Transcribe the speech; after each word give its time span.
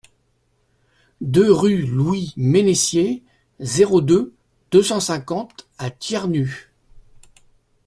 deux 1.23 1.53
rue 1.53 1.83
Louis 1.83 2.33
Mennessier, 2.35 3.21
zéro 3.59 4.01
deux, 4.01 4.33
deux 4.71 4.81
cent 4.81 4.99
cinquante 4.99 5.67
à 5.77 5.91
Thiernu 5.91 6.73